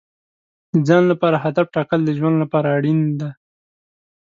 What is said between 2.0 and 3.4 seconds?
د ژوند لپاره اړین دي.